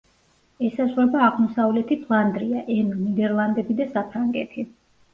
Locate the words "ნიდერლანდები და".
3.05-3.93